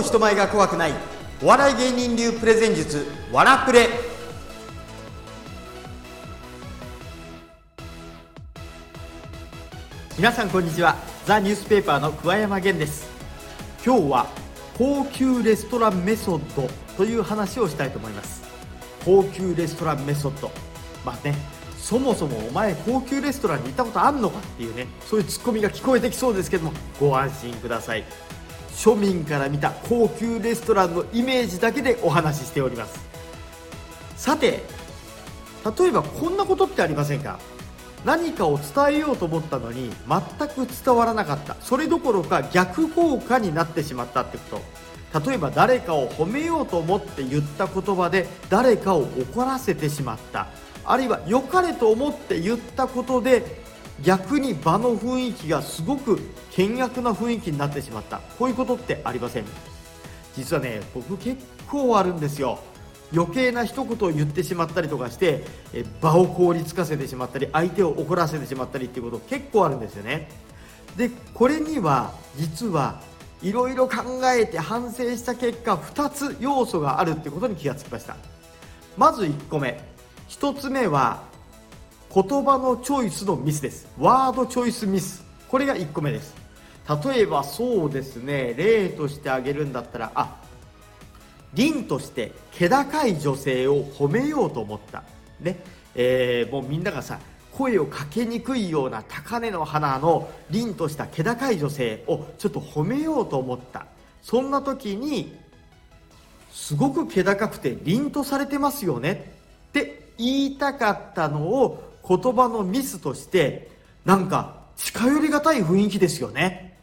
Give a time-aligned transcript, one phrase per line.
[0.00, 0.92] う人前が怖くない。
[1.42, 3.88] お笑い芸人流プレゼン術わらプレ。
[10.18, 10.96] 皆さんこんにちは。
[11.24, 13.08] ザ・ニュースペーパーの桑山源です。
[13.84, 14.26] 今日は
[14.76, 18.42] 高級レストランメソッドという話をしたいと思います。
[19.04, 20.50] 高級レストランメソッド。
[21.04, 21.34] まあね
[21.78, 28.04] そもそもお前高級レストランに行ったことあんのかっていうねそういうツッコミが聞こえてきそうですけどもご安心ください。
[28.80, 32.98] 庶民から見た高級レストランのイメージだけでお話ししております。
[34.16, 34.62] さて
[35.78, 37.38] 例えばこんなことってありませんか？
[38.06, 41.56] 何かを伝えようと思ったのに全く伝わらなかった。
[41.60, 44.62] それどころか逆効果になってしまったってこ
[45.12, 45.20] と。
[45.28, 50.46] 例えば誰かを褒めようと思って言った言葉で誰かを怒らせてしまった。
[50.86, 53.59] あるいは良かれと思って言ったことで
[54.02, 56.18] 逆に場の雰囲気がすごく
[56.50, 58.18] 険悪な雰囲気になってしまった。
[58.38, 59.44] こういうことってありません。
[60.34, 62.58] 実はね僕結構あるんですよ。
[63.12, 65.44] 余計な一言を言ってしまったりとかして
[66.00, 70.30] 場を凍りつかせてしまったり相手を怒らせてしまったりっていうこと結構あるんですよね。
[70.96, 73.00] でこれには実は
[73.42, 78.16] いろいろ考えて反省した結果2つ要素があるってことに気がつきました。
[78.96, 79.82] まず1個目。
[80.28, 81.24] 1つ目は
[82.12, 83.86] 言葉のチョイスのミスです。
[83.96, 85.24] ワードチョイスミス。
[85.48, 86.34] これが1個目です。
[87.04, 88.52] 例えばそうですね。
[88.56, 90.40] 例として挙げるんだったらあ
[91.54, 95.04] 凛として気高い女性を褒めようと思った。
[95.38, 95.62] ね。
[95.94, 97.20] えー、もうみんながさ
[97.52, 103.86] 声をかけにくいような高嶺の花の凛とした気高い女性をちょっと褒めようと思った。
[104.20, 105.36] そんな時に
[106.50, 109.32] すごく気高くて凛とされてますよね。
[109.68, 113.70] って言いたかったのを言葉のミスとして
[114.04, 116.78] なんか近寄りがたい雰囲気ですよね。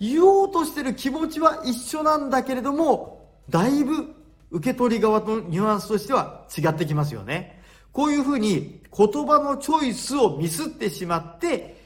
[0.00, 4.14] 言おうとしてる気持ちは一緒なんだけれどもだいぶ
[4.50, 7.60] 受け取り側のニュアンスとしては違ってきますよね。
[7.92, 11.80] こういうふうに言葉のチョイスをミスってしまって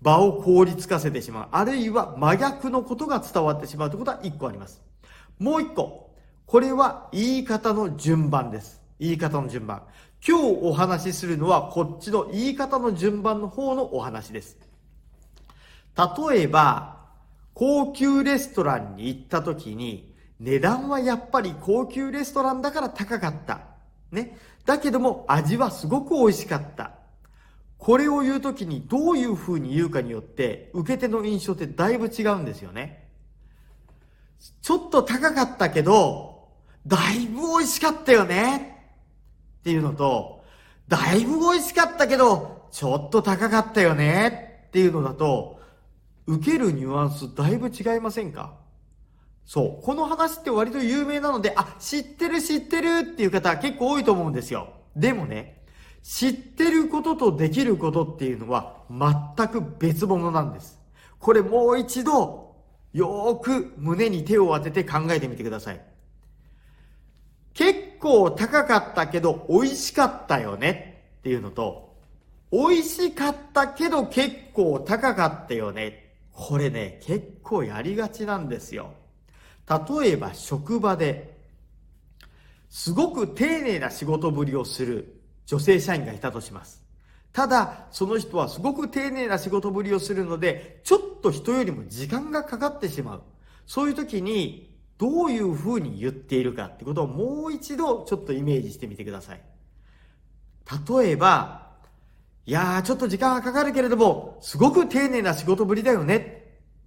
[0.00, 1.48] 場を凍りつかせてしまう。
[1.52, 4.82] あるいは真逆のことが伝わってしまうということは1個あります。
[5.38, 6.10] もう1個。
[6.46, 8.80] これは言い方の順番です。
[8.98, 9.82] 言い方の順番。
[10.26, 14.56] 今日お話しするのはこっちの言い方の順番の方のお話です。
[16.30, 16.98] 例えば、
[17.54, 23.60] 高級レストランに行った時に、値段はやっぱり高級レストランだから高かった。
[24.12, 24.38] ね。
[24.64, 26.92] だけども味はすごく美味しかった。
[27.78, 33.08] これを言う時にどういう風に言うかによって、受け手の印象ってだいぶ違うんですよね。
[34.62, 36.48] ちょっと高かったけど、
[36.86, 38.77] だいぶ美味しかったよね。
[39.60, 40.44] っていうのと、
[40.88, 45.58] だいぶ美味しかったけど、ちょっと高かったよねっていうのだと、
[46.26, 48.54] 受けるニュアンスだいぶ違いませんか？
[49.46, 49.82] そう。
[49.82, 54.74] この話って割と有名なので、あ、知ってる知ってるっていう方結構多いと思うんですよ。
[54.94, 55.64] でもね、
[56.02, 60.78] 知ってることとできることっていうのは全く別物なんです。
[61.18, 62.56] これもう一度、
[62.92, 65.80] よーく胸に手を当てて考えてみてください。
[67.98, 71.96] 結構高かったけど美味しかったよねっていうのと、
[72.52, 76.14] 美味しかったけど結構高かったよね。
[76.32, 78.92] これね、結構やりがちなんですよ。
[79.68, 81.36] 例えば職場で、
[82.70, 86.84] すごく丁寧な仕事ぶりをする女性社員がいたとします。
[87.32, 93.22] ただ、その人はすごく丁寧な仕事ぶりをするので、ちょっと人よりも時間がかかってしまう。
[93.66, 94.67] そういう時に、
[94.98, 99.40] どういうふうに言っているかってことをもう一度ちょっとイメージしてみてください。
[101.00, 101.68] 例えば、
[102.44, 106.16] いやーちょっと時間がかかるけれども、すごく丁寧な仕事ぶりだよね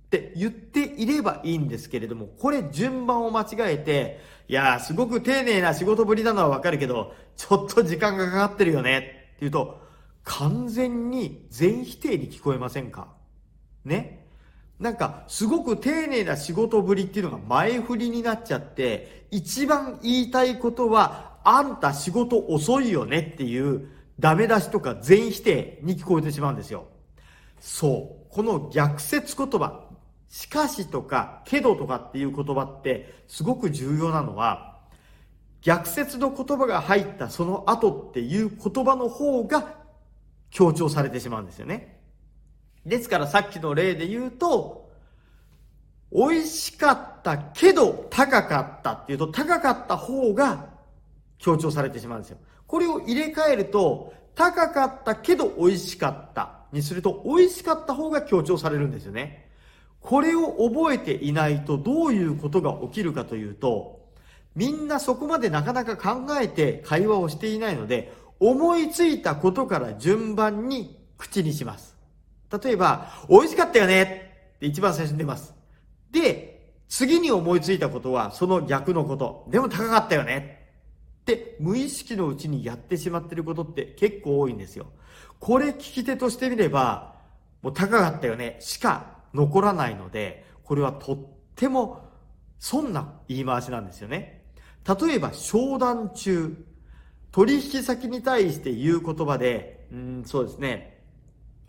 [0.07, 9.81] って言っていればいいんですけれども、これ順番を間違えて、いやーすごく丁寧な仕事ぶりなのはわかるけど、ちょっと時間がかかってるよねって言うと、
[10.23, 13.07] 完全に全否定に聞こえませんか？
[13.85, 14.20] ね？
[14.81, 23.89] なんか、すごく丁寧な仕事ぶりっていうのが前振りになっちゃって、一番言いたいことは、あんた仕事遅いよねっていう
[24.19, 26.85] ダメ出しとか全否定に聞こえてしまうんですよ。
[27.59, 28.33] そう。
[28.33, 29.87] この逆説言葉、
[30.27, 34.79] しかしとか、けどとかっていう言葉ってすごく重要なのは、
[35.61, 39.75] 逆説の言葉が入ったその後っていう言葉の方が
[40.49, 42.00] 強調されてしまうんですよね。
[42.85, 44.89] ですからさっきの例で言うと、
[46.11, 50.67] 美味しかったけど高かったっていうと高かった方が
[51.37, 52.37] 強調されてしまうんですよ。
[52.67, 59.49] これを入れ替えると、高かったけど美味しかったにすると美味しかった方が強調されるんですよね。
[59.99, 63.99] これを覚えていないとどういうことが起きるかというと、
[64.55, 71.90] みんなそこまでなかなか考えて会話をしていないので、思いついたことから順番に口にします。
[72.51, 74.03] 例えば、美味しかったよね
[74.55, 75.55] って一番最初に出ます。
[76.11, 76.51] で、
[76.87, 79.45] 次に思いついたことはその逆のこと。
[79.49, 80.67] でも高かったよね
[81.21, 84.87] って無意識のうちにやってしまってることって結構多いんですよ。
[85.39, 87.15] これ聞き手としてみれば、
[87.61, 91.17] もう高かったよねしか残らないので、これはとっ
[91.55, 92.09] ても
[92.59, 94.43] 損な言い回しなんですよね。
[94.85, 96.65] 例えば商談中、
[97.31, 101.00] 取引先に対して言う言葉で、うん、そうですね。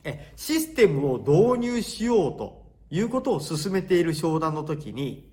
[0.05, 5.31] え、システムを導入しようということを進めている商談の時に、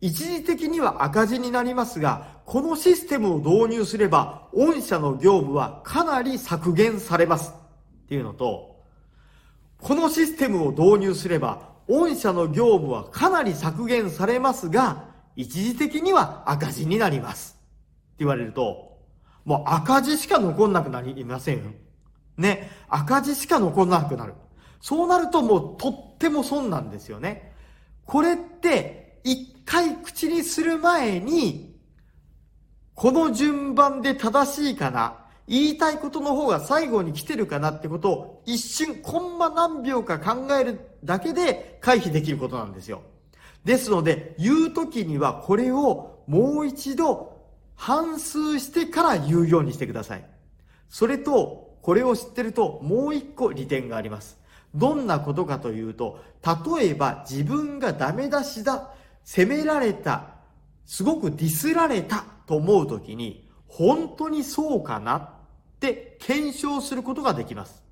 [0.00, 8.80] 一時的には赤字になりますが、このシステムを導入すれば、御社の業務はかなり削減されますっていうのと、
[9.78, 15.04] このシステムを導入すれば、御社の業務はかなり削減されますが、
[15.36, 17.56] 一時的には赤字になります。
[17.58, 18.98] って言われると、
[19.44, 21.74] もう赤字しか残んなくなりません
[22.36, 22.70] ね。
[22.88, 24.34] 赤字しか残んなくなる。
[24.80, 27.52] そうなるともうとっても損なんですよね。
[28.04, 31.76] これって一回口にする前に、
[32.94, 35.18] この順番で正しいかな？
[35.48, 43.02] 言いたいことの方が最後に来てるかなってことを一瞬コンマ何秒か考えるだけで回避できることなんですよ。
[43.64, 47.40] ですので、言うときにはこれをもう一度
[47.74, 50.24] 反数してから言うようにしてください。
[50.88, 54.38] それと、これを知ってるともう一個利点があります。
[54.74, 56.20] どんなことかというと、
[56.78, 58.90] 例えば自分がダメ出しだ、
[59.24, 60.28] 責められた、
[60.86, 65.30] すごくディスられたと思うときに、本当にそうかなっ
[65.80, 67.82] て検証することができます。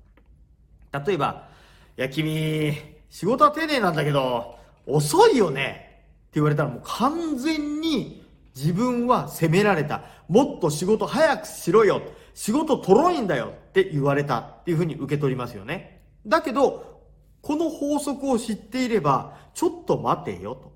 [1.05, 1.49] 例えば、
[1.97, 2.73] いや、君、
[3.09, 4.57] 仕事は丁寧なんだけど、
[4.87, 10.01] 遅いよねって言われたらもう完全に自分は責められた。
[10.27, 12.01] もっと仕事早くしろよ。
[12.33, 16.01] 仕事とろいんだよって言われたっていうふうに受け取りますよね。
[16.25, 17.01] だけど、
[17.41, 20.71] この法則を知っていれば、ちょっと待てよと。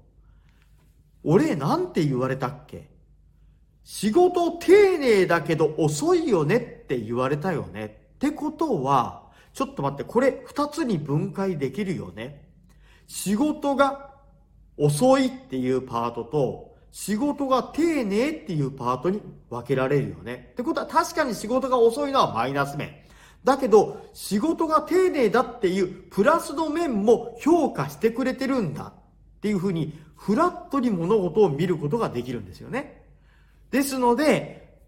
[1.24, 2.90] 俺なんて言われたっけ？
[3.84, 7.86] 仕事丁寧だけど遅いよねって言われたよね。
[8.16, 9.24] ってことは、
[9.54, 12.50] ちょっと待って、これ二つに分解できるよね。
[13.07, 14.16] 仕事が
[14.78, 20.51] 遅いっていうパートと、仕事が丁寧っていうパートに分けられるよね。
[20.53, 22.95] ってことは確かに仕事が遅いのはマイナス面。
[23.44, 33.03] だけど、仕事が丁寧だっていうプラスの面も評価してくれてるんだっていうふうに、フラットに物事を見ることができるんですよね。
[33.71, 34.80] ですので、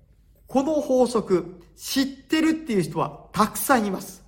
[0.48, 4.24] この法則、知ってるっていう人はたくさんいます。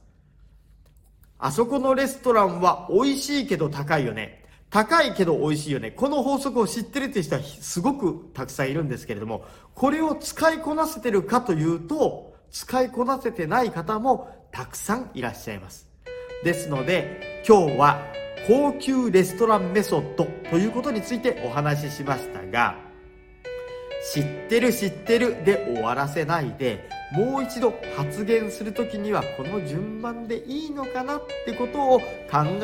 [1.37, 4.38] あそこのレストランは美味しいけど高いよね。
[4.69, 5.91] 高いけど美味しいよね。
[5.91, 9.43] この法則を知ってるって人はすごくたくさんいるんですけれども、
[9.73, 15.87] これを使いこなせてるかというと、使いこなせてない方もたくさんいらっしゃいます。
[16.43, 17.99] ですので、今日は
[18.47, 22.88] 高級レストランメソッドということについてお話ししましたが、
[24.13, 32.05] 知ってる知ってるで終わらせないで、もう一度発言するときにはこの順番でいいのかなってことを考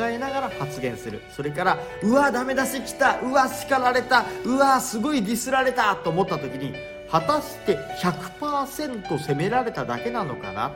[0.08, 1.20] えながら発言する。
[1.30, 6.74] それから、うわ、ダメ出し来た、うわ、叱られた、うわ、すごいディスられたと思ったときに、
[7.10, 10.72] 果たして100%責められただけなのかな？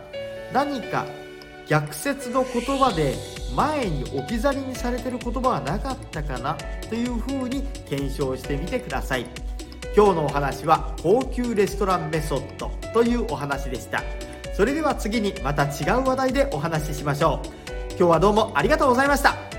[0.52, 1.04] 何か
[1.66, 3.14] 逆説の言葉で
[3.54, 6.56] 前に置き去りにされてる言葉はなかったかな？
[6.88, 9.26] というふうに検証してみてください。
[9.96, 14.02] 今日のお話は高級レストランメソッドというお話でした。
[14.54, 17.48] それでは次にまた違う話題でお話ししましょう。
[17.90, 19.49] 今日はどうもありがとうございました。